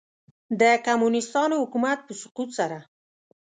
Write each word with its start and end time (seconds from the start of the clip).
د 0.59 0.61
کمونیسټانو 0.85 1.55
حکومت 1.63 1.99
په 2.07 2.13
سقوط 2.21 2.49
سره. 2.59 2.77